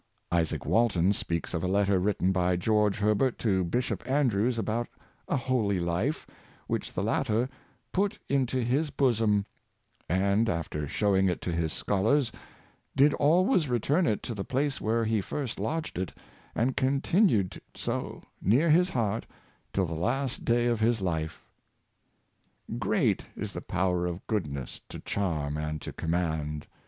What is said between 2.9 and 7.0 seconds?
Herbert to Bishop Andrews about a holy life, which